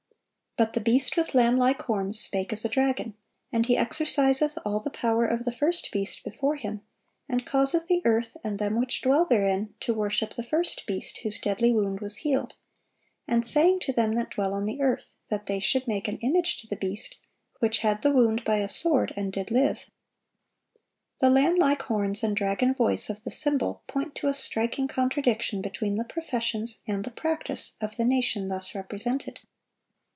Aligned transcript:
But 0.57 0.73
the 0.73 0.81
beast 0.81 1.15
with 1.15 1.33
lamb 1.33 1.55
like 1.57 1.81
horns 1.83 2.19
"spake 2.19 2.51
as 2.51 2.65
a 2.65 2.69
dragon. 2.69 3.13
And 3.53 3.65
he 3.67 3.77
exerciseth 3.77 4.57
all 4.65 4.81
the 4.81 4.89
power 4.89 5.25
of 5.25 5.45
the 5.45 5.51
first 5.53 5.89
beast 5.93 6.25
before 6.25 6.57
him, 6.57 6.81
and 7.29 7.45
causeth 7.45 7.87
the 7.87 8.01
earth 8.03 8.35
and 8.43 8.59
them 8.59 8.77
which 8.77 9.01
dwell 9.01 9.23
therein 9.23 9.73
to 9.79 9.93
worship 9.93 10.33
the 10.35 10.43
first 10.43 10.85
beast, 10.85 11.19
whose 11.19 11.39
deadly 11.39 11.71
wound 11.71 12.01
was 12.01 12.17
healed; 12.17 12.53
and... 13.29 13.47
saying 13.47 13.79
to 13.83 13.93
them 13.93 14.13
that 14.15 14.31
dwell 14.31 14.53
on 14.53 14.65
the 14.65 14.81
earth, 14.81 15.15
that 15.29 15.45
they 15.45 15.61
should 15.61 15.87
make 15.87 16.09
an 16.09 16.17
image 16.17 16.57
to 16.57 16.67
the 16.67 16.75
beast, 16.75 17.17
which 17.59 17.79
had 17.79 18.01
the 18.01 18.11
wound 18.11 18.43
by 18.43 18.57
a 18.57 18.67
sword 18.67 19.13
and 19.15 19.31
did 19.31 19.51
live."(743) 19.51 19.83
The 21.21 21.29
lamb 21.29 21.55
like 21.55 21.83
horns 21.83 22.23
and 22.25 22.35
dragon 22.35 22.73
voice 22.73 23.09
of 23.09 23.23
the 23.23 23.31
symbol 23.31 23.83
point 23.87 24.15
to 24.15 24.27
a 24.27 24.33
striking 24.33 24.89
contradiction 24.89 25.61
between 25.61 25.95
the 25.95 26.03
professions 26.03 26.83
and 26.87 27.05
the 27.05 27.09
practice 27.11 27.75
of 27.79 27.95
the 27.95 28.05
nation 28.05 28.49
thus 28.49 28.75
represented. 28.75 29.39